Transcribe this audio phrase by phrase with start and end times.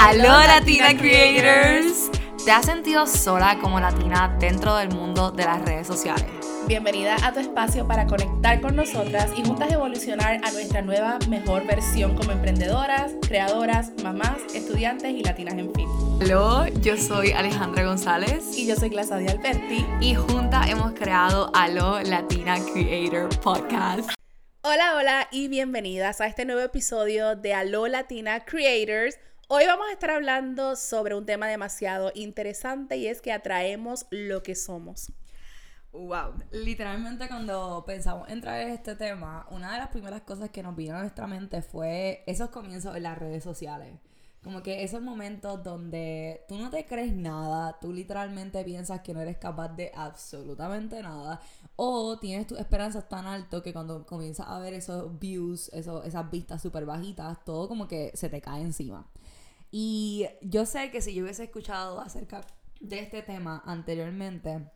[0.00, 2.10] Aló Latina Creators.
[2.44, 6.37] ¿Te has sentido sola como latina dentro del mundo de las redes sociales?
[6.68, 11.66] Bienvenida a tu espacio para conectar con nosotras y juntas evolucionar a nuestra nueva mejor
[11.66, 15.88] versión como emprendedoras, creadoras, mamás, estudiantes y latinas en fin.
[16.20, 18.54] Aló, yo soy Alejandra González.
[18.54, 19.86] Y yo soy Glasadia Alberti.
[20.02, 24.10] Y juntas hemos creado Aló Latina Creator Podcast.
[24.60, 29.16] Hola, hola y bienvenidas a este nuevo episodio de Aló Latina Creators
[29.50, 34.42] Hoy vamos a estar hablando sobre un tema demasiado interesante y es que atraemos lo
[34.42, 35.10] que somos.
[35.98, 40.76] Wow, literalmente cuando pensamos en traer este tema, una de las primeras cosas que nos
[40.76, 43.98] vino a nuestra mente fue esos comienzos en las redes sociales.
[44.44, 49.20] Como que esos momentos donde tú no te crees nada, tú literalmente piensas que no
[49.20, 51.40] eres capaz de absolutamente nada,
[51.74, 56.30] o tienes tus esperanzas tan alto que cuando comienzas a ver esos views, esos, esas
[56.30, 59.10] vistas súper bajitas, todo como que se te cae encima.
[59.72, 62.42] Y yo sé que si yo hubiese escuchado acerca
[62.78, 64.70] de este tema anteriormente,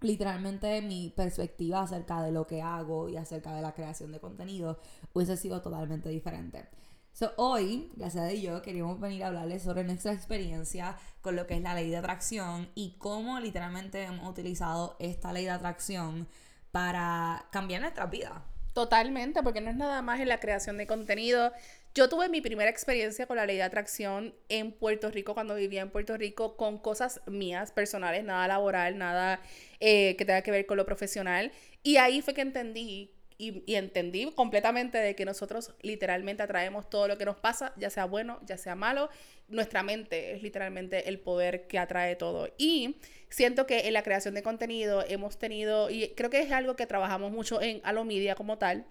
[0.00, 4.78] literalmente mi perspectiva acerca de lo que hago y acerca de la creación de contenido
[5.12, 6.68] hubiese sido totalmente diferente.
[7.12, 11.54] So, hoy, gracias a Dios, queríamos venir a hablarles sobre nuestra experiencia con lo que
[11.54, 16.28] es la ley de atracción y cómo literalmente hemos utilizado esta ley de atracción
[16.70, 18.44] para cambiar nuestra vida.
[18.72, 21.52] Totalmente, porque no es nada más en la creación de contenido,
[21.94, 25.82] yo tuve mi primera experiencia con la ley de atracción en Puerto Rico, cuando vivía
[25.82, 29.40] en Puerto Rico, con cosas mías, personales, nada laboral, nada
[29.80, 31.50] eh, que tenga que ver con lo profesional.
[31.82, 37.08] Y ahí fue que entendí y, y, entendí completamente de que nosotros literalmente atraemos todo
[37.08, 39.10] lo que nos pasa, ya sea bueno, ya sea malo.
[39.48, 42.52] Nuestra mente es literalmente el poder que atrae todo.
[42.58, 42.96] Y
[43.28, 46.86] siento que en la creación de contenido hemos tenido, y creo que es algo que
[46.86, 48.86] trabajamos mucho en Alomedia como tal,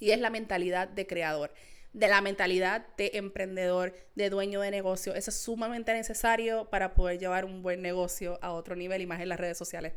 [0.00, 1.52] y es la mentalidad de creador
[1.94, 5.14] de la mentalidad de emprendedor, de dueño de negocio.
[5.14, 9.20] Eso es sumamente necesario para poder llevar un buen negocio a otro nivel y más
[9.20, 9.94] en las redes sociales.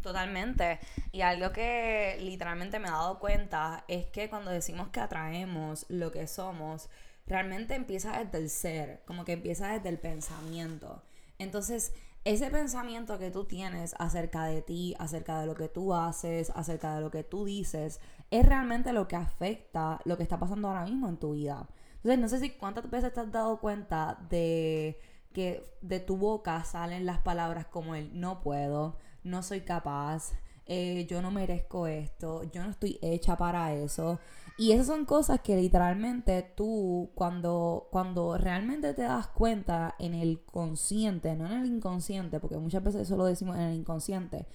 [0.00, 0.78] Totalmente.
[1.12, 6.12] Y algo que literalmente me he dado cuenta es que cuando decimos que atraemos lo
[6.12, 6.88] que somos,
[7.26, 11.02] realmente empieza desde el ser, como que empieza desde el pensamiento.
[11.38, 11.92] Entonces,
[12.24, 16.94] ese pensamiento que tú tienes acerca de ti, acerca de lo que tú haces, acerca
[16.94, 18.00] de lo que tú dices,
[18.34, 21.68] es realmente lo que afecta lo que está pasando ahora mismo en tu vida.
[21.96, 24.98] Entonces, no sé si cuántas veces te has dado cuenta de
[25.32, 30.32] que de tu boca salen las palabras como el no puedo, no soy capaz,
[30.66, 34.18] eh, yo no merezco esto, yo no estoy hecha para eso.
[34.58, 40.42] Y esas son cosas que literalmente tú, cuando, cuando realmente te das cuenta en el
[40.44, 44.46] consciente, no en el inconsciente, porque muchas veces eso lo decimos en el inconsciente,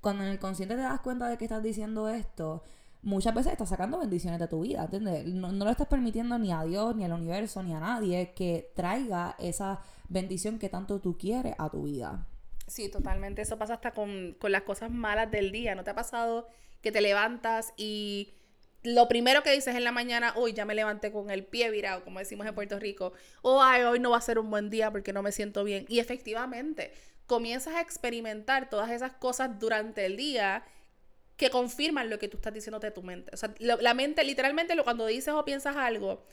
[0.00, 2.62] cuando en el consciente te das cuenta de que estás diciendo esto,
[3.06, 5.24] muchas veces estás sacando bendiciones de tu vida, ¿entiendes?
[5.26, 8.72] No, no le estás permitiendo ni a Dios, ni al universo, ni a nadie que
[8.74, 12.26] traiga esa bendición que tanto tú quieres a tu vida.
[12.66, 13.42] Sí, totalmente.
[13.42, 15.76] Eso pasa hasta con, con las cosas malas del día.
[15.76, 16.48] ¿No te ha pasado
[16.82, 18.34] que te levantas y
[18.82, 22.02] lo primero que dices en la mañana, hoy ya me levanté con el pie virado,
[22.02, 23.12] como decimos en Puerto Rico,
[23.42, 25.86] o ay, hoy no va a ser un buen día porque no me siento bien.
[25.88, 26.92] Y efectivamente,
[27.26, 30.64] comienzas a experimentar todas esas cosas durante el día
[31.36, 33.30] que confirman lo que tú estás diciendo de tu mente.
[33.34, 36.24] O sea, la mente, literalmente, cuando dices o piensas algo,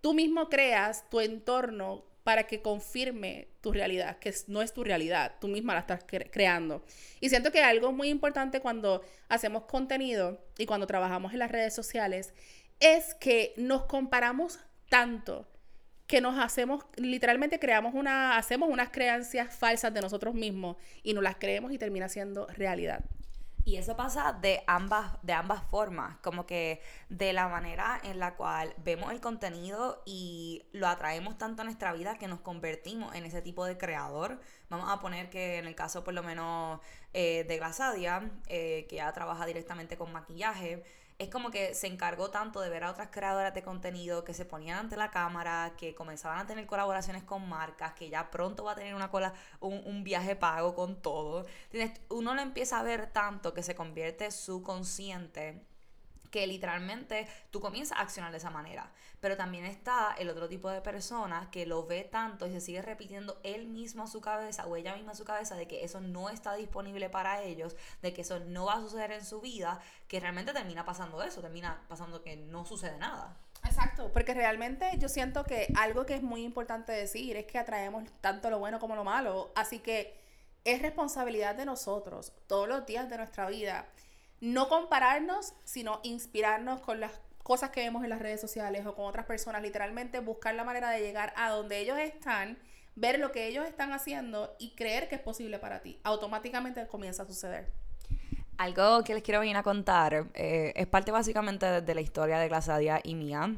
[0.00, 5.36] tú mismo creas tu entorno para que confirme tu realidad, que no es tu realidad,
[5.40, 6.84] tú misma la estás creando.
[7.20, 11.74] Y siento que algo muy importante cuando hacemos contenido y cuando trabajamos en las redes
[11.74, 12.34] sociales
[12.80, 14.58] es que nos comparamos
[14.90, 15.48] tanto
[16.06, 21.22] que nos hacemos, literalmente creamos una, hacemos unas creencias falsas de nosotros mismos y nos
[21.22, 23.04] las creemos y termina siendo realidad.
[23.68, 26.80] Y eso pasa de ambas, de ambas formas, como que
[27.10, 31.92] de la manera en la cual vemos el contenido y lo atraemos tanto a nuestra
[31.92, 34.40] vida que nos convertimos en ese tipo de creador.
[34.70, 36.80] Vamos a poner que en el caso por lo menos
[37.12, 40.82] eh, de Glasadia, eh, que ya trabaja directamente con maquillaje,
[41.18, 44.44] es como que se encargó tanto de ver a otras creadoras de contenido que se
[44.44, 48.72] ponían ante la cámara, que comenzaban a tener colaboraciones con marcas, que ya pronto va
[48.72, 51.46] a tener una cola, un, viaje pago con todo.
[52.08, 55.60] Uno lo empieza a ver tanto que se convierte subconsciente
[56.30, 58.90] que literalmente tú comienzas a accionar de esa manera.
[59.20, 62.82] Pero también está el otro tipo de persona que lo ve tanto y se sigue
[62.82, 66.00] repitiendo él mismo a su cabeza o ella misma a su cabeza de que eso
[66.00, 69.80] no está disponible para ellos, de que eso no va a suceder en su vida,
[70.06, 73.36] que realmente termina pasando eso, termina pasando que no sucede nada.
[73.64, 78.04] Exacto, porque realmente yo siento que algo que es muy importante decir es que atraemos
[78.20, 80.16] tanto lo bueno como lo malo, así que
[80.64, 83.86] es responsabilidad de nosotros todos los días de nuestra vida
[84.40, 89.06] no compararnos, sino inspirarnos con las cosas que vemos en las redes sociales o con
[89.06, 92.58] otras personas, literalmente buscar la manera de llegar a donde ellos están,
[92.94, 95.98] ver lo que ellos están haciendo y creer que es posible para ti.
[96.02, 97.72] Automáticamente comienza a suceder.
[98.58, 102.48] Algo que les quiero venir a contar eh, es parte básicamente de la historia de
[102.48, 103.54] Glasadia y mía.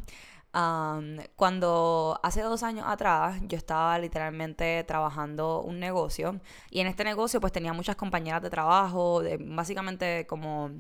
[0.52, 7.40] Cuando hace dos años atrás yo estaba literalmente trabajando un negocio y en este negocio
[7.40, 10.70] pues tenía muchas compañeras de trabajo, de, básicamente como,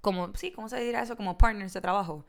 [0.00, 1.16] como, sí, ¿cómo se diría eso?
[1.16, 2.24] Como partners de trabajo.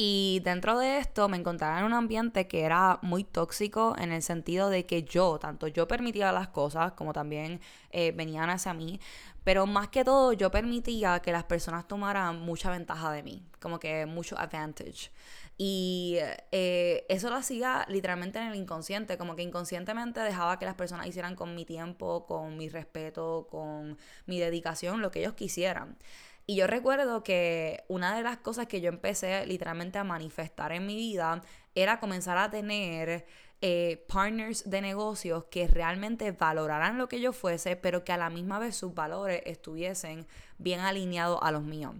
[0.00, 4.22] Y dentro de esto me encontraba en un ambiente que era muy tóxico en el
[4.22, 7.60] sentido de que yo, tanto yo permitía las cosas como también
[7.90, 9.00] eh, venían hacia mí,
[9.42, 13.80] pero más que todo yo permitía que las personas tomaran mucha ventaja de mí, como
[13.80, 15.10] que mucho advantage.
[15.60, 16.18] Y
[16.52, 21.08] eh, eso lo hacía literalmente en el inconsciente, como que inconscientemente dejaba que las personas
[21.08, 25.98] hicieran con mi tiempo, con mi respeto, con mi dedicación, lo que ellos quisieran.
[26.46, 30.86] Y yo recuerdo que una de las cosas que yo empecé literalmente a manifestar en
[30.86, 31.42] mi vida
[31.74, 33.26] era comenzar a tener
[33.60, 38.30] eh, partners de negocios que realmente valoraran lo que yo fuese, pero que a la
[38.30, 40.28] misma vez sus valores estuviesen
[40.58, 41.96] bien alineados a los míos.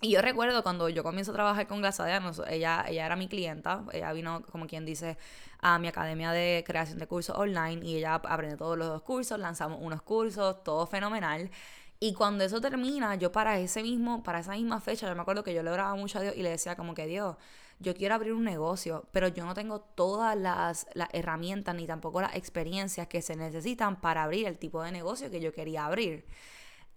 [0.00, 3.84] Y yo recuerdo cuando yo comienzo a trabajar con Glasadianos, ella, ella era mi clienta,
[3.92, 5.18] ella vino, como quien dice,
[5.60, 9.40] a mi academia de creación de cursos online y ella aprendió todos los dos cursos,
[9.40, 11.50] lanzamos unos cursos, todo fenomenal.
[11.98, 15.42] Y cuando eso termina, yo para ese mismo, para esa misma fecha, yo me acuerdo
[15.42, 17.36] que yo le oraba mucho a Dios y le decía como que Dios,
[17.80, 22.20] yo quiero abrir un negocio, pero yo no tengo todas las, las herramientas ni tampoco
[22.20, 26.24] las experiencias que se necesitan para abrir el tipo de negocio que yo quería abrir.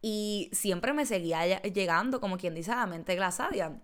[0.02, 3.82] Y siempre me seguía llegando, como quien dice, a la mente glasadia.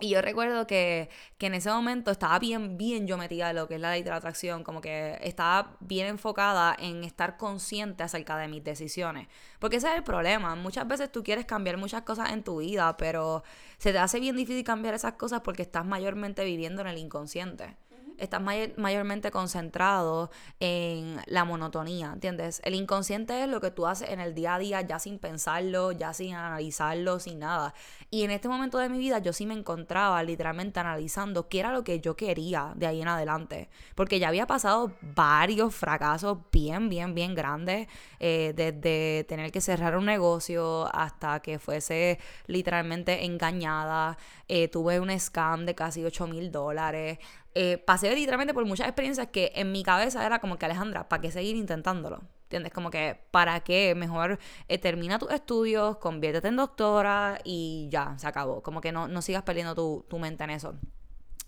[0.00, 3.74] Y yo recuerdo que, en ese momento estaba bien, bien yo metida en lo que
[3.74, 8.36] es la ley de la atracción, como que estaba bien enfocada en estar consciente acerca
[8.38, 9.28] de mis decisiones.
[9.58, 10.54] Porque ese es el problema.
[10.56, 13.44] Muchas veces tú quieres cambiar muchas cosas en tu vida, pero
[13.78, 17.76] se te hace bien difícil cambiar esas cosas porque estás mayormente viviendo en el inconsciente
[18.20, 20.30] estás mayormente concentrado
[20.60, 22.60] en la monotonía, ¿entiendes?
[22.64, 25.92] El inconsciente es lo que tú haces en el día a día ya sin pensarlo,
[25.92, 27.74] ya sin analizarlo, sin nada.
[28.10, 31.72] Y en este momento de mi vida yo sí me encontraba literalmente analizando qué era
[31.72, 33.68] lo que yo quería de ahí en adelante.
[33.94, 37.88] Porque ya había pasado varios fracasos bien, bien, bien grandes,
[38.18, 44.18] eh, desde tener que cerrar un negocio hasta que fuese literalmente engañada.
[44.48, 47.18] Eh, tuve un scam de casi 8 mil dólares.
[47.54, 51.20] Eh, pasé literalmente por muchas experiencias que en mi cabeza era como que Alejandra, ¿para
[51.20, 52.22] qué seguir intentándolo?
[52.44, 52.72] ¿Entiendes?
[52.72, 53.94] Como que, ¿para qué?
[53.94, 54.38] Mejor
[54.68, 58.62] eh, termina tus estudios, conviértete en doctora y ya, se acabó.
[58.62, 60.74] Como que no, no sigas perdiendo tu, tu mente en eso.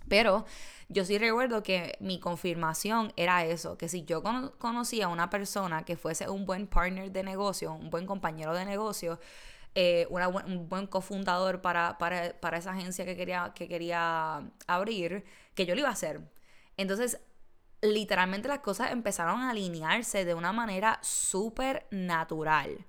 [0.09, 0.45] Pero
[0.89, 4.23] yo sí recuerdo que mi confirmación era eso, que si yo
[4.59, 8.65] conocía a una persona que fuese un buen partner de negocio, un buen compañero de
[8.65, 9.19] negocio,
[9.75, 15.25] eh, un buen cofundador para, para, para, esa agencia que quería, que quería abrir,
[15.55, 16.21] que yo lo iba a hacer.
[16.77, 17.21] Entonces,
[17.81, 22.87] literalmente las cosas empezaron a alinearse de una manera súper natural.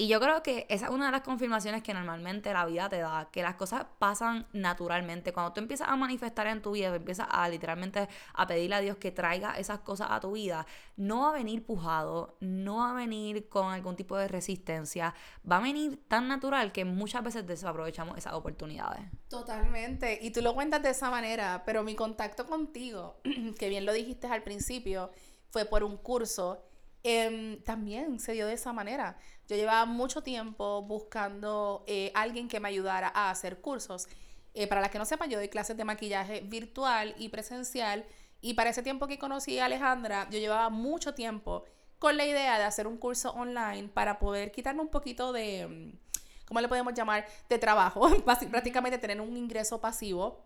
[0.00, 2.98] Y yo creo que esa es una de las confirmaciones que normalmente la vida te
[2.98, 5.32] da, que las cosas pasan naturalmente.
[5.32, 8.96] Cuando tú empiezas a manifestar en tu vida, empiezas a literalmente a pedirle a Dios
[8.98, 12.94] que traiga esas cosas a tu vida, no va a venir pujado, no va a
[12.94, 15.16] venir con algún tipo de resistencia,
[15.50, 19.02] va a venir tan natural que muchas veces desaprovechamos esas oportunidades.
[19.28, 23.20] Totalmente, y tú lo cuentas de esa manera, pero mi contacto contigo,
[23.58, 25.10] que bien lo dijiste al principio,
[25.50, 26.67] fue por un curso
[27.02, 29.16] Em, también se dio de esa manera.
[29.46, 34.08] Yo llevaba mucho tiempo buscando eh, alguien que me ayudara a hacer cursos.
[34.54, 38.04] Eh, para las que no sepan, yo doy clases de maquillaje virtual y presencial.
[38.40, 41.64] Y para ese tiempo que conocí a Alejandra, yo llevaba mucho tiempo
[41.98, 46.46] con la idea de hacer un curso online para poder quitarme un poquito de, mm,
[46.46, 47.26] ¿cómo le podemos llamar?
[47.48, 48.08] De trabajo,
[48.50, 50.44] prácticamente tener un ingreso pasivo.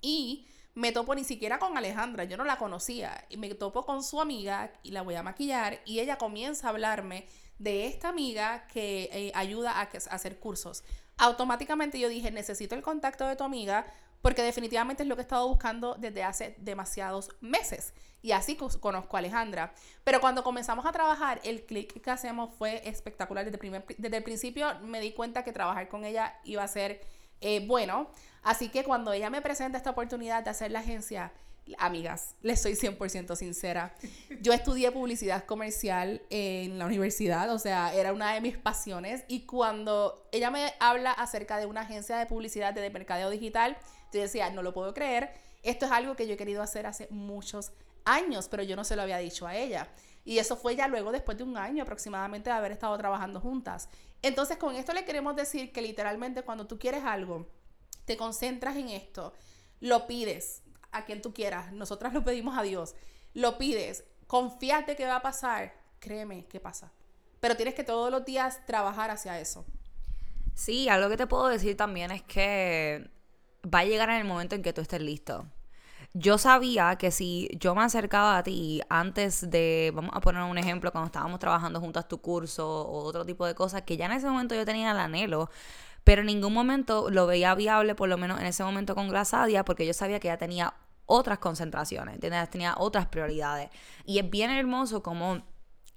[0.00, 4.02] Y me topo ni siquiera con Alejandra, yo no la conocía, y me topo con
[4.02, 7.26] su amiga y la voy a maquillar y ella comienza a hablarme
[7.58, 10.84] de esta amiga que eh, ayuda a, hacer cursos.
[11.16, 13.86] Automáticamente yo dije, necesito el contacto de tu amiga
[14.20, 17.94] porque definitivamente es lo que he estado buscando desde hace demasiados meses.
[18.20, 19.72] Y así conozco a Alejandra.
[20.04, 23.44] Pero cuando comenzamos a trabajar, el clic que hacemos fue espectacular.
[23.44, 27.00] Desde, primer, desde el principio me di cuenta que trabajar con ella iba a ser
[27.40, 28.10] eh, bueno.
[28.42, 31.32] Así que cuando ella me presenta esta oportunidad de hacer la agencia,
[31.78, 33.94] amigas, les soy 100% sincera.
[34.40, 39.24] Yo estudié publicidad comercial en la universidad, o sea, era una de mis pasiones.
[39.28, 43.76] Y cuando ella me habla acerca de una agencia de publicidad de mercadeo digital,
[44.12, 45.30] yo decía, no lo puedo creer.
[45.62, 47.72] Esto es algo que yo he querido hacer hace muchos
[48.04, 49.88] años, pero yo no se lo había dicho a ella.
[50.24, 53.88] Y eso fue ya luego, después de un año aproximadamente de haber estado trabajando juntas.
[54.22, 57.48] Entonces, con esto le queremos decir que literalmente cuando tú quieres algo,
[58.04, 59.32] te concentras en esto,
[59.80, 62.94] lo pides a quien tú quieras, nosotras lo pedimos a Dios,
[63.34, 66.92] lo pides, confíate que va a pasar, créeme que pasa.
[67.40, 69.66] Pero tienes que todos los días trabajar hacia eso.
[70.54, 73.10] Sí, algo que te puedo decir también es que
[73.62, 75.46] va a llegar en el momento en que tú estés listo.
[76.18, 80.56] Yo sabía que si yo me acercaba a ti antes de, vamos a poner un
[80.56, 84.12] ejemplo, cuando estábamos trabajando juntas tu curso o otro tipo de cosas, que ya en
[84.12, 85.50] ese momento yo tenía el anhelo,
[86.04, 89.62] pero en ningún momento lo veía viable, por lo menos en ese momento con Glasadia,
[89.66, 90.72] porque yo sabía que ya tenía
[91.04, 92.18] otras concentraciones.
[92.18, 93.68] Tenía otras prioridades.
[94.06, 95.42] Y es bien hermoso como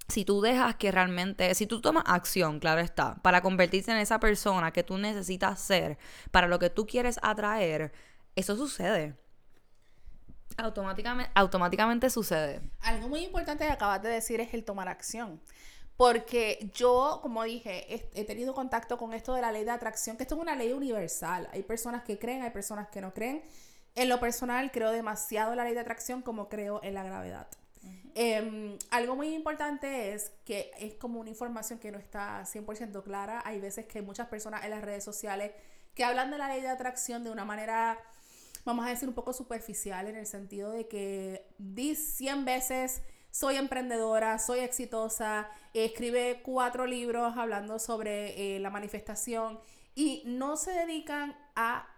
[0.08, 4.20] si tú dejas que realmente, si tú tomas acción, claro está, para convertirte en esa
[4.20, 5.96] persona que tú necesitas ser,
[6.30, 7.92] para lo que tú quieres atraer,
[8.36, 9.16] eso sucede.
[10.64, 12.60] Automáticamente, automáticamente sucede.
[12.80, 15.40] Algo muy importante que acabas de decir es el tomar acción.
[15.96, 20.22] Porque yo, como dije, he, tenido contacto con esto de la ley de atracción, que
[20.22, 21.48] esto es una ley universal.
[21.52, 23.42] Hay personas que creen, hay personas que no creen.
[23.94, 27.48] En lo personal, creo demasiado en la ley de atracción como creo en la gravedad.
[28.14, 33.42] Em, algo muy importante es que es como una información que no está 100% clara.
[33.44, 35.52] Hay veces que muchas personas en las redes sociales
[35.94, 37.98] que hablan de la ley de atracción de una manera,
[38.64, 43.56] vamos a decir, un poco superficial en el sentido de que di 100 veces soy
[43.56, 49.60] emprendedora, soy exitosa, escribe cuatro libros hablando sobre eh, la manifestación
[49.94, 51.88] y no se dedican a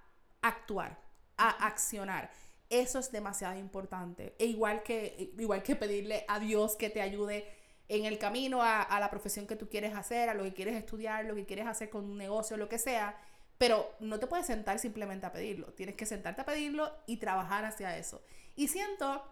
[0.42, 0.98] actuar,
[1.36, 2.30] a accionar.
[2.68, 4.34] Eso es demasiado importante.
[4.38, 7.46] E igual que, igual que pedirle a Dios que te ayude
[7.88, 10.76] en el camino a, a, la profesión que tú quieres hacer, a lo que quieres
[10.76, 13.16] estudiar, lo que quieres hacer con un negocio, lo que sea.
[13.62, 15.68] Pero no te puedes sentar simplemente a pedirlo.
[15.74, 18.20] Tienes que sentarte a pedirlo y trabajar hacia eso.
[18.56, 19.24] Y siento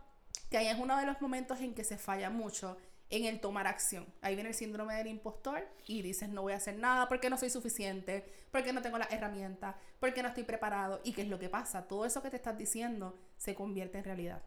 [0.48, 2.76] que ahí es uno de los momentos en que se falla mucho
[3.08, 4.06] en el tomar acción.
[4.22, 7.36] Ahí viene el síndrome del impostor y dices no voy a hacer nada porque no
[7.38, 11.00] soy suficiente, porque no tengo las herramientas, porque no estoy preparado.
[11.02, 11.88] ¿Y qué es lo que pasa?
[11.88, 14.42] Todo eso que te estás diciendo se convierte en realidad.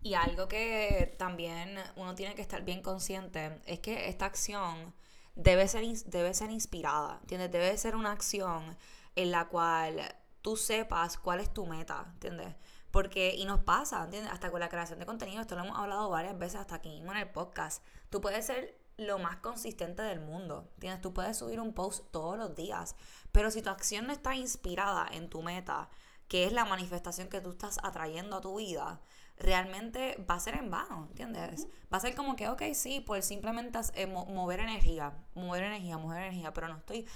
[0.00, 4.94] Y algo que también uno tiene que estar bien consciente es que esta acción
[5.34, 7.52] debe ser, debe ser inspirada, ¿entiendes?
[7.52, 8.78] Debe ser una acción
[9.22, 10.00] en la cual
[10.42, 12.54] tú sepas cuál es tu meta, ¿entiendes?
[12.90, 14.32] Porque, y nos pasa, ¿entiendes?
[14.32, 17.12] Hasta con la creación de contenido, esto lo hemos hablado varias veces hasta aquí mismo
[17.12, 17.84] en el podcast.
[18.08, 21.00] Tú puedes ser lo más consistente del mundo, ¿entiendes?
[21.00, 22.96] Tú puedes subir un post todos los días,
[23.32, 25.88] pero si tu acción no está inspirada en tu meta,
[26.28, 29.00] que es la manifestación que tú estás atrayendo a tu vida,
[29.36, 31.66] realmente va a ser en vano, ¿entiendes?
[31.92, 36.18] Va a ser como que, ok, sí, pues simplemente eh, mover energía, mover energía, mover
[36.18, 37.06] energía, pero no estoy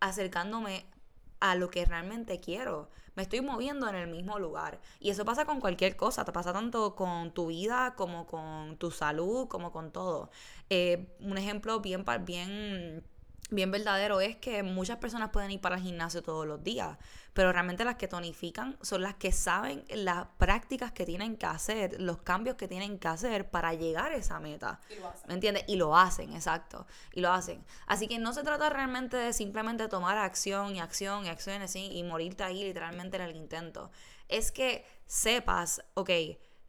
[0.00, 0.86] acercándome
[1.40, 2.90] a lo que realmente quiero.
[3.14, 4.80] Me estoy moviendo en el mismo lugar.
[4.98, 6.24] Y eso pasa con cualquier cosa.
[6.24, 10.30] Te pasa tanto con tu vida como con tu salud, como con todo.
[10.70, 13.04] Eh, un ejemplo bien, bien
[13.50, 16.96] bien verdadero es que muchas personas pueden ir para el gimnasio todos los días,
[17.32, 22.00] pero realmente las que tonifican son las que saben las prácticas que tienen que hacer,
[22.00, 24.80] los cambios que tienen que hacer para llegar a esa meta.
[25.26, 25.64] ¿Me entiendes?
[25.66, 26.86] Y lo hacen, exacto.
[27.12, 27.64] Y lo hacen.
[27.86, 31.90] Así que no se trata realmente de simplemente tomar acción y acción y acción así
[31.92, 33.90] y morirte ahí literalmente en el intento.
[34.28, 36.10] Es que sepas, ok,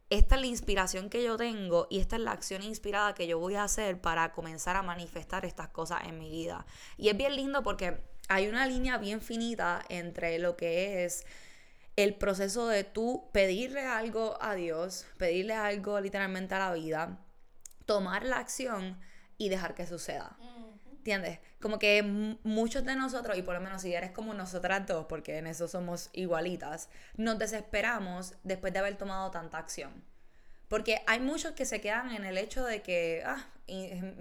[0.09, 3.39] esta es la inspiración que yo tengo y esta es la acción inspirada que yo
[3.39, 6.65] voy a hacer para comenzar a manifestar estas cosas en mi vida.
[6.97, 7.97] Y es bien lindo porque
[8.27, 11.25] hay una línea bien finita entre lo que es
[11.95, 17.19] el proceso de tú pedirle algo a Dios, pedirle algo literalmente a la vida,
[17.85, 18.99] tomar la acción
[19.37, 20.37] y dejar que suceda.
[21.05, 21.37] ¿Entiendes?
[21.61, 22.01] Como que
[22.43, 25.67] muchos de nosotros, y por lo menos si eres como nosotras dos, porque en eso
[25.67, 30.03] somos igualitas, nos desesperamos después de haber tomado tanta acción.
[30.67, 33.45] Porque hay muchos que se quedan en el hecho de que, ah,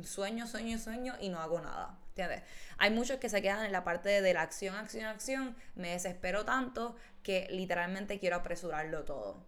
[0.03, 1.99] sueño, sueño, sueño y no hago nada.
[2.09, 2.43] ¿Entiendes?
[2.77, 5.57] Hay muchos que se quedan en la parte de la acción, acción, acción.
[5.77, 9.47] Me desespero tanto que literalmente quiero apresurarlo todo.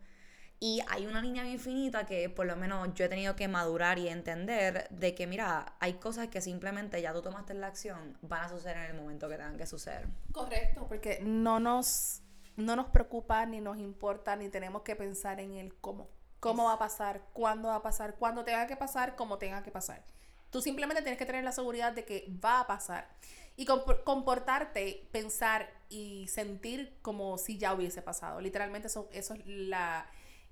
[0.59, 3.99] Y hay una línea bien finita que por lo menos yo he tenido que madurar
[3.99, 8.45] y entender de que, mira, hay cosas que simplemente ya tú tomaste la acción, van
[8.45, 10.07] a suceder en el momento que tengan que suceder.
[10.33, 12.23] Correcto, porque no nos,
[12.57, 16.09] no nos preocupa, ni nos importa, ni tenemos que pensar en el cómo.
[16.41, 17.23] ¿Cómo va a pasar?
[17.35, 18.15] ¿Cuándo va a pasar?
[18.15, 19.15] ¿Cuándo tenga que pasar?
[19.15, 20.05] ¿Cómo tenga que pasar?
[20.51, 23.09] Tú simplemente tienes que tener la seguridad de que va a pasar.
[23.57, 28.41] Y comportarte, pensar y sentir como si ya hubiese pasado.
[28.41, 30.07] Literalmente eso, eso es la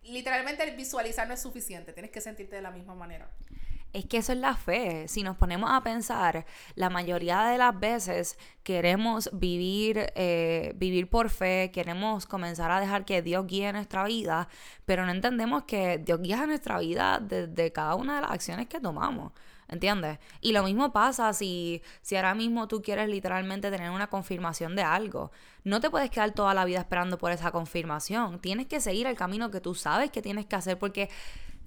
[0.04, 3.30] literalmente visualizar no es suficiente, tienes que sentirte de la misma manera.
[3.92, 5.06] Es que eso es la fe.
[5.06, 6.44] Si nos ponemos a pensar,
[6.75, 13.04] la mayoría de las veces queremos vivir, eh, vivir por fe, queremos comenzar a dejar
[13.04, 14.49] que Dios guíe nuestra vida,
[14.84, 18.80] pero no entendemos que Dios guía nuestra vida desde cada una de las acciones que
[18.80, 19.32] tomamos.
[19.75, 20.19] ¿Entiendes?
[20.40, 24.83] Y lo mismo pasa si, si ahora mismo tú quieres literalmente tener una confirmación de
[24.83, 25.33] algo.
[25.64, 28.40] No te puedes quedar toda la vida esperando por esa confirmación.
[28.40, 31.11] Tienes que seguir el camino que tú sabes que tienes que hacer porque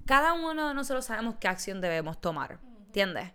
[0.06, 2.60] cada uno de nosotros sabemos qué acción debemos tomar.
[2.86, 3.34] ¿Entiendes?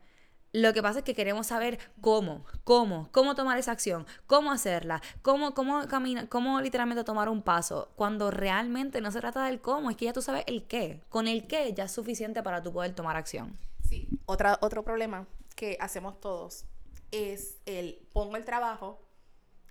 [0.55, 5.01] Lo que pasa es que queremos saber cómo, cómo, cómo tomar esa acción, cómo hacerla,
[5.23, 9.91] cómo, cómo caminar, cómo literalmente tomar un paso, cuando realmente no se trata del cómo,
[9.91, 11.03] es que ya tú sabes el qué.
[11.09, 13.57] Con el qué ya es suficiente para tú poder tomar acción.
[13.93, 16.65] Sí, Otra, otro problema que hacemos todos
[17.11, 19.03] es el pongo el trabajo,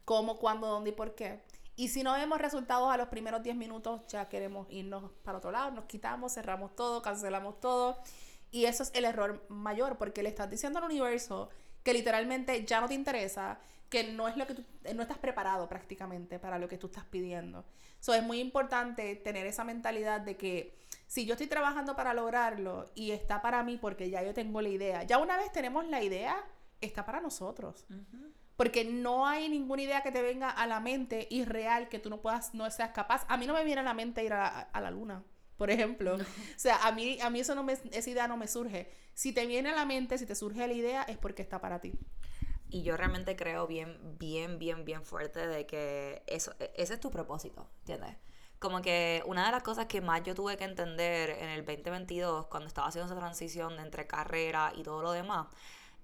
[0.05, 1.41] cómo, cuándo, dónde y por qué.
[1.75, 5.49] Y si no vemos resultados a los primeros 10 minutos, ya queremos irnos para otro
[5.51, 7.97] lado, nos quitamos, cerramos todo, cancelamos todo.
[8.51, 11.49] Y eso es el error mayor, porque le estás diciendo al universo
[11.81, 13.59] que literalmente ya no te interesa,
[13.89, 14.63] que no es lo que tú,
[14.93, 17.65] no estás preparado prácticamente para lo que tú estás pidiendo.
[17.99, 20.77] So, es muy importante tener esa mentalidad de que
[21.11, 24.69] si yo estoy trabajando para lograrlo y está para mí porque ya yo tengo la
[24.69, 26.41] idea, ya una vez tenemos la idea,
[26.79, 27.85] está para nosotros.
[28.55, 32.21] Porque no hay ninguna idea que te venga a la mente irreal que tú no
[32.21, 33.25] puedas, no seas capaz.
[33.27, 35.21] A mí no me viene a la mente ir a, a la luna
[35.57, 36.15] por ejemplo.
[36.55, 38.89] O sea, a mí, a mí eso no me, esa idea no me surge.
[39.13, 41.81] Si te viene a la mente, si te surge la idea, es porque está para
[41.81, 41.91] ti.
[42.69, 46.99] Y yo realmente creo bien, bien, bien, bien fuerte de que eso, e, ese es
[47.01, 48.15] tu propósito, ¿entiendes?
[48.61, 52.45] Como que una de las cosas que más yo tuve que entender en el 2022,
[52.45, 55.47] cuando estaba haciendo esa transición de entre carrera y todo lo demás,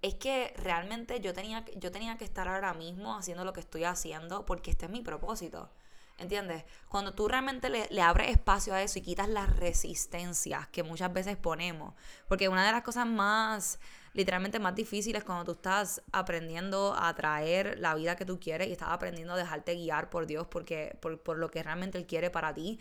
[0.02, 3.84] es que realmente yo tenía, yo tenía que estar ahora mismo haciendo lo que estoy
[3.84, 5.70] haciendo porque este es mi propósito.
[6.20, 6.64] ¿Entiendes?
[6.90, 11.38] Cuando tú realmente le, abres espacio a eso y quitas las resistencias que muchas veces
[11.38, 11.94] ponemos.
[12.28, 13.80] Porque una de las cosas más,
[14.14, 18.72] literalmente más difíciles cuando tú estás aprendiendo a atraer la vida que tú quieres y
[18.72, 22.52] estás aprendiendo a dejarte guiar por Dios porque, por, lo que realmente Él quiere para
[22.52, 22.80] ti,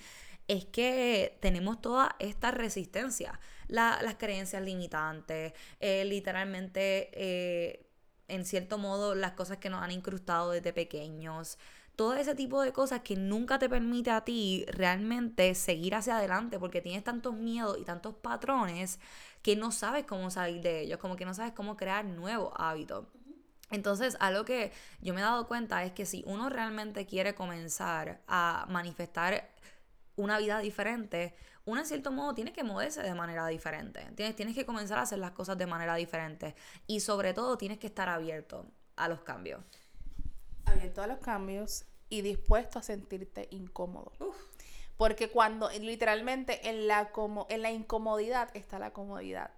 [0.48, 3.38] es que tenemos toda esta resistencia.
[3.68, 7.86] las creencias limitantes, eh, literalmente, eh,
[8.28, 11.58] en cierto modo, las cosas que nos han incrustado desde pequeños
[11.96, 16.58] todo ese tipo de cosas que nunca te permite a ti realmente seguir hacia adelante
[16.58, 19.00] porque tienes tantos miedos y tantos patrones
[19.42, 23.06] que no sabes cómo salir de ellos, como que no sabes cómo crear nuevos hábitos.
[23.70, 28.20] Entonces, algo que yo me he dado cuenta es que si uno realmente quiere comenzar
[28.28, 29.50] a manifestar
[30.16, 34.06] una vida diferente, uno en cierto modo tiene que moverse de manera diferente.
[34.14, 36.54] Tienes, tienes que comenzar a hacer las cosas de manera diferente.
[36.86, 39.60] Y sobre todo tienes que estar abierto a los cambios
[40.76, 44.12] abierto a los cambios y dispuesto a sentirte incómodo.
[44.96, 49.50] Porque cuando literalmente en la, como, en la incomodidad está la comodidad.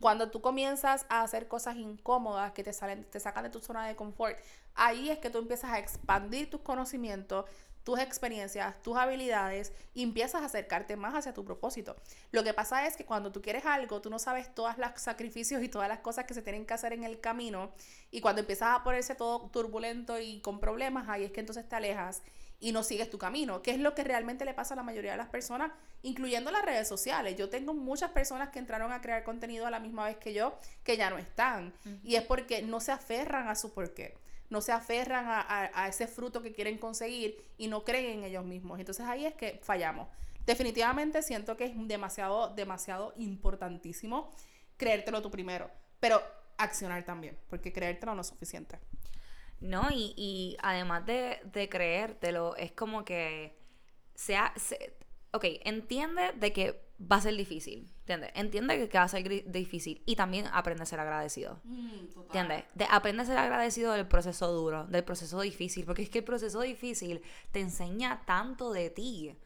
[0.00, 3.86] Cuando tú comienzas a hacer cosas incómodas que te, salen, te sacan de tu zona
[3.86, 4.38] de confort,
[4.74, 7.44] ahí es que tú empiezas a expandir tus conocimientos,
[7.86, 11.94] tus experiencias, tus habilidades y empiezas a acercarte más hacia tu propósito.
[12.32, 15.62] Lo que pasa es que cuando tú quieres algo, tú no sabes todos los sacrificios
[15.62, 17.70] y todas las cosas que se tienen que hacer en el camino
[18.10, 21.76] y cuando empiezas a ponerse todo turbulento y con problemas, ahí es que entonces te
[21.76, 22.24] alejas
[22.58, 25.12] y no sigues tu camino, que es lo que realmente le pasa a la mayoría
[25.12, 25.70] de las personas,
[26.02, 27.36] incluyendo las redes sociales.
[27.36, 30.58] Yo tengo muchas personas que entraron a crear contenido a la misma vez que yo,
[30.82, 31.72] que ya no están,
[32.02, 34.16] y es porque no se aferran a su porqué
[34.50, 38.78] no se aferran a, ese fruto que quieren conseguir y no creen en ellos mismos.
[38.78, 40.08] Entonces ahí es que fallamos.
[40.44, 44.30] Definitivamente siento que es demasiado, demasiado importantísimo
[44.76, 46.22] creértelo tú primero, pero
[46.58, 48.78] accionar también, porque creértelo no es suficiente.
[49.60, 53.56] No, y, además de, de, creértelo, es como que
[54.14, 54.52] sea,
[55.32, 58.30] ok, entiende de que va a ser difícil, ¿entiendes?
[58.34, 62.64] Entiende que va a ser difícil y también aprende a ser agradecido, mm, ¿entiendes?
[62.74, 66.24] De, aprende a ser agradecido del proceso duro, del proceso difícil, porque es que el
[66.24, 69.36] proceso difícil te enseña tanto de ti.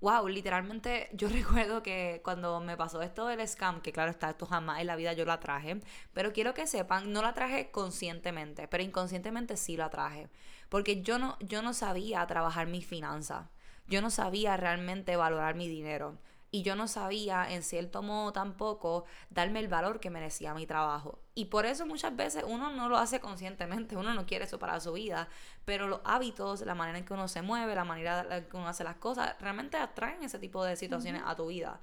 [0.00, 1.28] Wow, literalmente yo
[1.64, 4.96] recuerdo que cuando me pasó esto del scam, que claro está, esto jamás en la
[4.96, 5.80] vida yo la traje,
[6.12, 10.28] pero quiero que sepan, no la traje conscientemente, pero inconscientemente sí la traje,
[10.68, 13.46] porque yo no, yo no sabía trabajar mis finanzas,
[13.86, 16.18] yo no sabía realmente valorar mi dinero
[16.50, 21.20] y yo no sabía en cierto modo tampoco darme el valor que merecía mi trabajo.
[21.34, 24.80] Y por eso muchas veces uno no lo hace conscientemente, uno no quiere eso para
[24.80, 25.28] su vida,
[25.64, 28.68] pero los hábitos, la manera en que uno se mueve, la manera en que uno
[28.68, 31.80] hace las cosas, realmente atraen ese tipo de situaciones a tu vida.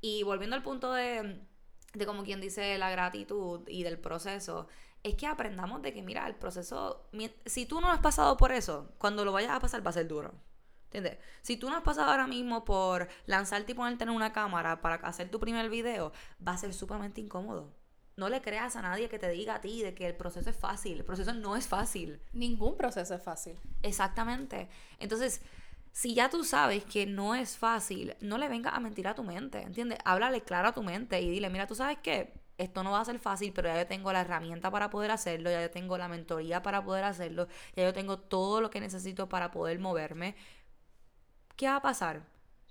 [0.00, 1.40] Y volviendo al punto de,
[1.94, 4.66] de como quien dice la gratitud y del proceso,
[5.02, 7.08] es que aprendamos de que, mira, el proceso,
[7.46, 10.08] si tú no has pasado por eso, cuando lo vayas a pasar va a ser
[10.08, 10.34] duro.
[10.92, 11.18] ¿Entiendes?
[11.42, 14.96] Si tú no has pasado ahora mismo por lanzarte y ponerte en una cámara para
[14.96, 16.12] hacer tu primer video,
[16.46, 17.72] va a ser sumamente incómodo.
[18.16, 20.56] No le creas a nadie que te diga a ti de que el proceso es
[20.56, 20.98] fácil.
[20.98, 22.20] El proceso no es fácil.
[22.32, 23.56] Ningún proceso es fácil.
[23.82, 24.68] Exactamente.
[24.98, 25.40] Entonces,
[25.92, 29.22] si ya tú sabes que no es fácil, no le vengas a mentir a tu
[29.22, 29.98] mente, ¿entiendes?
[30.04, 33.04] Háblale claro a tu mente y dile, mira, tú sabes qué, esto no va a
[33.04, 36.08] ser fácil, pero ya yo tengo la herramienta para poder hacerlo, ya yo tengo la
[36.08, 40.36] mentoría para poder hacerlo, ya yo tengo todo lo que necesito para poder moverme.
[41.60, 42.22] ¿Qué va a pasar?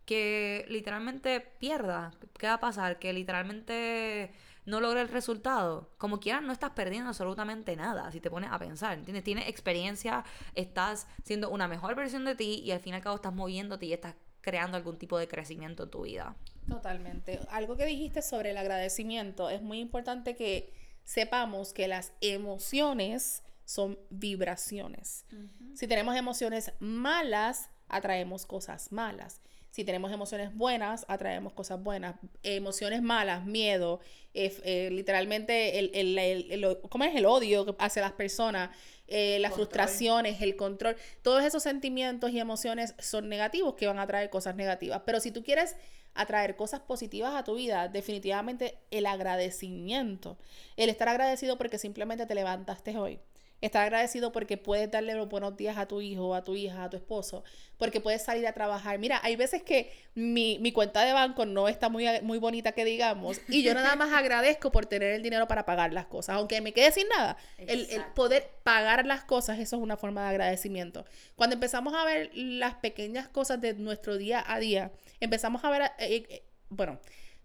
[0.04, 2.12] Que literalmente pierda.
[2.39, 2.97] ¿Qué va a pasar?
[2.97, 4.32] Que literalmente
[4.65, 5.91] no logre el resultado.
[5.99, 8.97] Como quieras, no estás perdiendo absolutamente nada si te pones a pensar.
[8.97, 9.23] ¿Entiendes?
[9.23, 10.25] Tienes experiencia,
[10.56, 13.86] estás siendo una mejor versión de ti y al fin y al cabo estás moviéndote
[13.86, 16.36] y estás creando algún tipo de crecimiento en tu vida.
[16.67, 17.41] Totalmente.
[17.52, 20.73] Algo que dijiste sobre el agradecimiento, es muy importante que
[21.04, 25.28] sepamos que las emociones son vibraciones.
[25.75, 29.41] Si tenemos emociones malas, atraemos cosas malas.
[29.71, 32.15] Si tenemos emociones buenas, atraemos cosas buenas.
[32.41, 33.99] Emociones malas, miedo,
[34.34, 37.15] eh, literalmente el, el, el, ¿cómo es?
[37.15, 38.71] el odio hacia las personas,
[39.08, 40.95] eh, las frustraciones, el control.
[41.21, 45.04] Todos esos sentimientos y emociones son negativos que van a traer cosas negativas.
[45.06, 45.75] Pero si tú quieres
[46.15, 50.38] atraer cosas positivas a tu vida, definitivamente el agradecimiento,
[50.78, 53.19] el estar agradecido porque simplemente te levantaste hoy,
[53.62, 56.89] Estar agradecido porque puedes darle los buenos días a tu hijo, a tu hija, a
[56.89, 57.43] tu esposo,
[57.78, 59.00] porque puedes salir a trabajar.
[59.00, 63.41] Mira, hay veces que mi, cuenta de banco no está muy, muy bonita que digamos,
[63.50, 66.72] y yo nada más agradezco por tener el dinero para pagar las cosas, aunque me
[66.72, 67.38] quede sin nada.
[67.58, 71.06] El, poder pagar las cosas, eso es una forma de agradecimiento.
[71.36, 75.82] Cuando empezamos a ver las pequeñas cosas de nuestro día a día, empezamos a ver,
[76.00, 77.00] eh, eh, bueno,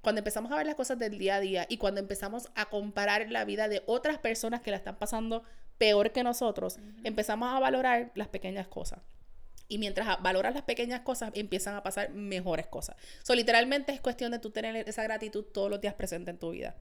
[0.04, 3.30] cuando empezamos a ver las cosas del día a día y cuando empezamos a comparar
[3.30, 5.42] la vida de otras personas que la están pasando
[5.78, 9.00] peor que nosotros, empezamos a valorar las pequeñas cosas.
[9.66, 12.96] Y mientras valoras las pequeñas cosas, empiezan a pasar mejores cosas.
[13.22, 16.50] So, literalmente es cuestión de tú tener esa gratitud todos los días presente en tu
[16.50, 16.76] vida.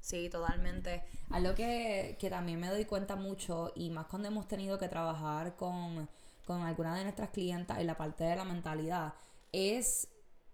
[0.00, 1.02] Sí, totalmente.
[1.30, 5.56] Algo que, que también me doy cuenta mucho, y más cuando hemos tenido que trabajar
[5.56, 6.08] con,
[6.44, 9.14] con alguna de nuestras clientas en la parte de la mentalidad,
[9.52, 10.08] es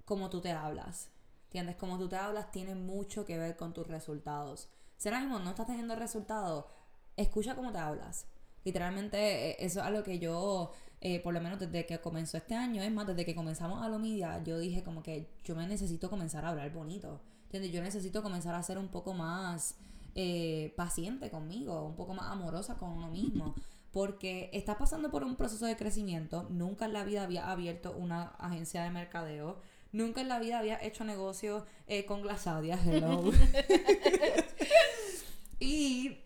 [0.05, 1.11] cómo tú te hablas.
[1.47, 1.77] ¿Entiendes?
[1.77, 4.69] Cómo tú te hablas tiene mucho que ver con tus resultados.
[4.97, 6.65] Si ahora mismo no estás teniendo resultados,
[7.17, 8.27] escucha cómo te hablas.
[8.65, 12.55] Literalmente, eh, eso es algo que yo, eh, por lo menos desde que comenzó este
[12.55, 15.67] año, es más, desde que comenzamos a lo media, yo dije como que yo me
[15.67, 17.21] necesito comenzar a hablar bonito.
[17.45, 17.73] ¿Entiendes?
[17.73, 19.77] Yo necesito comenzar a ser un poco más
[20.15, 23.55] eh, paciente conmigo, un poco más amorosa con uno mismo.
[23.93, 26.49] Porque estás pasando por un proceso de crecimiento.
[26.51, 29.61] Nunca en la vida había abierto una agencia de mercadeo.
[29.93, 31.65] Nunca en la vida había hecho negocio
[32.09, 32.77] con Glasadia.
[32.85, 33.23] Hello.
[35.61, 36.25] y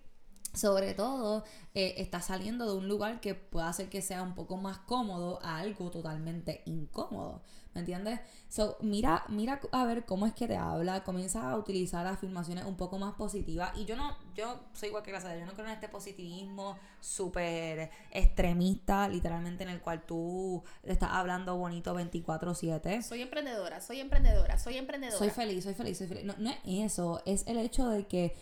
[0.55, 4.57] sobre todo, eh, está saliendo de un lugar que puede hacer que sea un poco
[4.57, 7.43] más cómodo a algo totalmente incómodo.
[7.75, 8.19] ¿Me entiendes?
[8.49, 12.77] So, mira, mira a ver cómo es que te habla, comienza a utilizar afirmaciones un
[12.77, 13.71] poco más positivas.
[13.77, 17.91] Y yo no, yo soy igual que de yo no creo en este positivismo súper
[18.11, 23.03] extremista, literalmente en el cual tú estás hablando bonito 24-7.
[23.03, 25.19] Soy emprendedora, soy emprendedora, soy emprendedora.
[25.19, 26.25] Soy feliz, soy feliz, soy feliz.
[26.25, 28.35] No, no es eso, es el hecho de que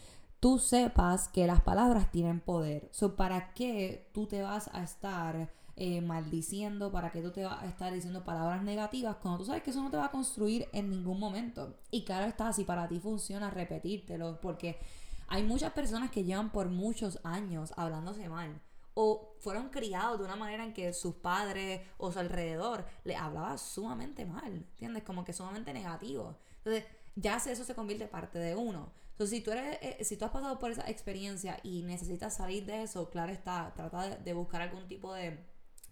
[0.46, 2.88] tú sepas que las palabras tienen poder.
[2.92, 6.92] So, ¿Para qué tú te vas a estar eh, maldiciendo?
[6.92, 9.82] ¿Para qué tú te vas a estar diciendo palabras negativas cuando tú sabes que eso
[9.82, 11.74] no te va a construir en ningún momento?
[11.90, 14.78] Y claro está, si para ti funciona, repetírtelo, porque
[15.26, 18.60] hay muchas personas que llevan por muchos años hablándose mal.
[18.94, 23.58] O fueron criados de una manera en que sus padres o su alrededor le hablaba
[23.58, 25.02] sumamente mal, ¿entiendes?
[25.02, 26.36] Como que sumamente negativo.
[26.58, 26.84] Entonces,
[27.16, 28.92] ya eso se convierte parte de uno.
[29.12, 32.66] Entonces, si tú, eres, eh, si tú has pasado por esa experiencia y necesitas salir
[32.66, 35.42] de eso, claro está, trata de, buscar algún tipo de,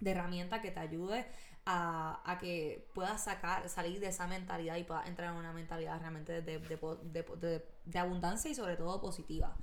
[0.05, 1.27] herramienta que te ayude
[1.65, 6.43] a, que puedas sacar, salir de esa mentalidad y puedas entrar en una mentalidad realmente
[6.43, 9.57] de, abundancia y sobre todo positiva.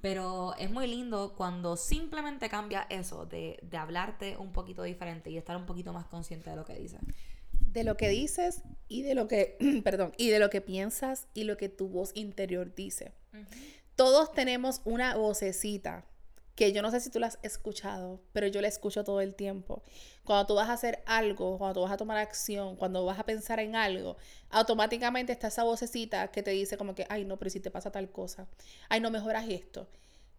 [0.00, 5.38] Pero es muy lindo cuando simplemente cambia eso, de, de hablarte un poquito diferente y
[5.38, 7.00] estar un poquito más consciente de lo que dices
[7.60, 11.44] de lo que dices y de lo que, perdón, y de lo que piensas y
[11.44, 13.12] lo que tu voz interior dice.
[13.96, 16.04] Todos tenemos una vocecita
[16.54, 19.34] que yo no sé si tú la has escuchado, pero yo la escucho todo el
[19.34, 19.82] tiempo.
[20.24, 23.24] Cuando tú vas a hacer algo, cuando tú vas a tomar acción, cuando vas a
[23.24, 24.16] pensar en algo,
[24.50, 27.90] automáticamente está esa vocecita que te dice como que, ay no, pero si te pasa
[27.90, 28.46] tal cosa,
[28.88, 29.88] ay no mejoras esto.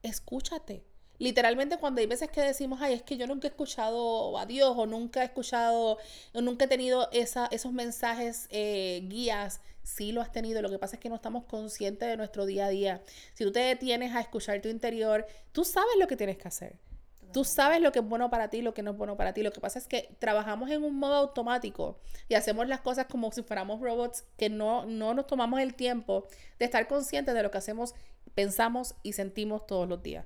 [0.03, 0.83] Escúchate,
[1.17, 4.73] Literalmente cuando hay veces que decimos, ay, es que yo nunca he escuchado a Dios
[4.77, 5.97] o nunca he escuchado,
[6.33, 10.79] o nunca he tenido esa, esos mensajes, eh, guías, sí lo has tenido, lo que
[10.79, 13.01] pasa es que no estamos conscientes de nuestro día a día.
[13.33, 16.79] Si tú te detienes a escuchar tu interior, tú sabes lo que tienes que hacer.
[17.31, 19.43] Tú sabes lo que es bueno para ti, lo que no es bueno para ti.
[19.43, 21.99] Lo que pasa es que trabajamos en un modo automático
[22.29, 26.27] y hacemos las cosas como si fuéramos robots que no, no nos tomamos el tiempo
[26.59, 27.93] de estar conscientes de lo que hacemos,
[28.35, 30.25] pensamos y sentimos todos los días.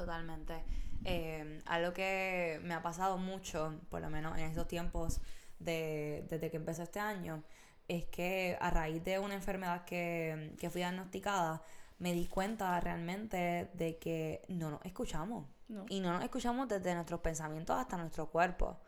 [0.00, 0.64] Totalmente.
[1.04, 5.20] Eh, algo que me ha pasado mucho, por lo menos en estos tiempos
[5.58, 7.42] de, desde que empezó este año,
[7.86, 11.62] es que a raíz de una enfermedad que, que fui diagnosticada,
[11.98, 15.46] me di cuenta realmente de que no nos escuchamos.
[15.88, 18.80] Y no nos escuchamos desde nuestros pensamientos hasta nuestro cuerpo.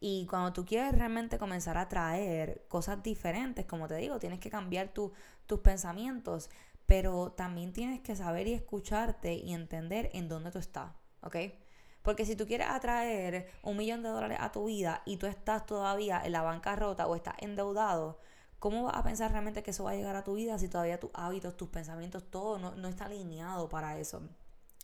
[0.00, 4.50] Y cuando tú quieres realmente comenzar a traer cosas diferentes, como te digo, tienes que
[4.50, 6.48] cambiar tus pensamientos,
[6.92, 11.36] pero también tienes que saber y escucharte y entender en dónde tú estás, ¿ok?
[12.02, 15.64] Porque si tú quieres atraer un millón de dólares a tu vida y tú estás
[15.64, 18.18] todavía en la bancarrota o estás endeudado,
[18.58, 21.00] ¿cómo vas a pensar realmente que eso va a llegar a tu vida si todavía
[21.00, 24.28] tus hábitos, tus pensamientos, todo no, no está alineado para eso?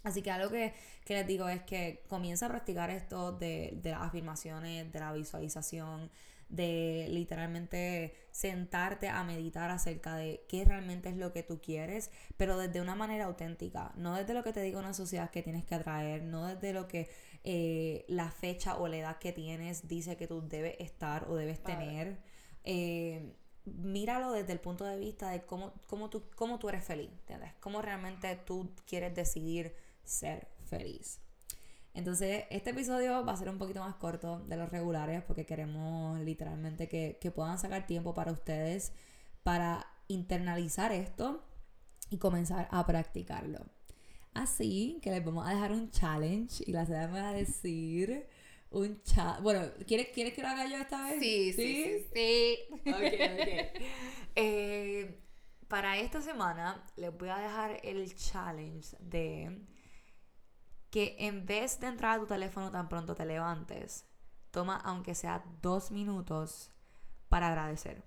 [0.03, 0.73] Así que algo que,
[1.09, 6.11] les digo es que comienza a practicar esto de, de las afirmaciones, de la visualización,
[6.49, 12.57] de literalmente sentarte a meditar acerca de qué realmente es lo que tú quieres, pero
[12.57, 15.75] desde una manera auténtica, no desde lo que te diga una sociedad que tienes que
[15.75, 17.09] atraer, no desde lo que
[17.45, 21.63] eh, la fecha o la edad que tienes dice que tú debes estar o debes
[21.63, 22.19] tener.
[22.65, 23.35] Eh,
[23.65, 27.53] míralo desde el punto de vista de cómo, cómo, tú, cómo tú eres feliz, ¿entiendes?
[27.61, 31.21] Cómo realmente tú quieres decidir ser feliz.
[31.95, 36.21] Entonces, este episodio va a ser un poquito más corto de los regulares porque queremos
[36.21, 38.93] literalmente que, puedan sacar tiempo para ustedes
[39.43, 41.45] para internalizar esto
[42.11, 43.67] y comenzar a practicarlo.
[44.35, 48.27] Así que les vamos a dejar un challenge y la ciudad me va a decir
[48.71, 49.43] un challenge.
[49.43, 51.21] Bueno, ¿quieres, ¿quieres que lo haga yo esta vez?
[51.21, 52.59] Sí, sí, sí.
[54.41, 55.19] Eh,
[55.67, 59.59] para esta semana les voy a dejar el challenge de
[60.91, 64.07] que en vez de entrar a tu teléfono tan pronto te levantes,
[64.51, 66.71] toma aunque sea dos minutos
[67.29, 68.03] para agradecer.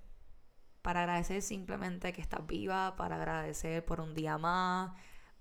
[0.82, 4.91] Para agradecer simplemente que estás viva, para agradecer por un día más,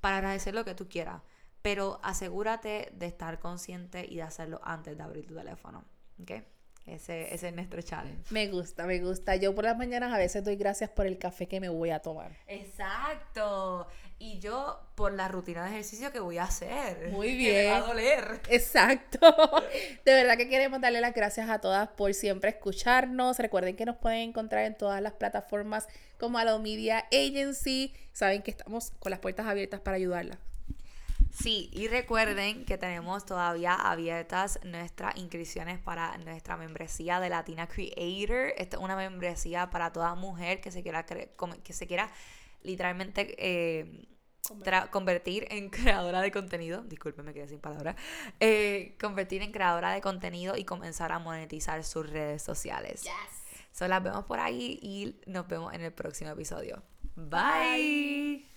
[0.01, 1.23] para agradecer lo que tú quieras.
[1.63, 5.85] Pero asegúrate de estar consciente y de hacerlo antes de abrir tu teléfono.
[6.21, 6.33] ¿Ok?
[6.87, 8.25] Ese, es nuestro challenge.
[8.31, 9.37] Me gusta, me gusta.
[9.37, 12.01] Yo por las mañanas a veces doy gracias por el café que me voy a
[12.01, 12.37] tomar.
[12.49, 13.87] Exacto.
[14.19, 17.11] Y yo por la rutina de ejercicio que voy a hacer.
[17.11, 17.51] Muy bien.
[17.61, 18.41] Que me va a doler.
[18.49, 19.19] Exacto.
[20.05, 23.39] De verdad que queremos darle las gracias a todas por siempre escucharnos.
[23.39, 25.89] Recuerden que nos pueden encontrar en todas las plataformas
[26.19, 27.95] como Alo Media Agency.
[28.13, 30.39] Saben que estamos con las puertas abiertas para ayudarlas.
[31.33, 38.53] Sí, y recuerden que tenemos todavía abiertas nuestras inscripciones para nuestra membresía de Latina Creator.
[38.57, 42.11] Esta es una membresía para toda mujer que se quiera, que se quiera
[42.63, 44.07] literalmente eh,
[44.91, 46.83] convertir en creadora de contenido.
[46.83, 47.97] Disculpen, me quedé sin palabras.
[48.41, 53.03] Eh, convertir en creadora de contenido y comenzar a monetizar sus redes sociales.
[53.03, 53.13] Yes.
[53.73, 56.83] So, las vemos por ahí y nos vemos en el próximo episodio.
[57.15, 58.50] Bye.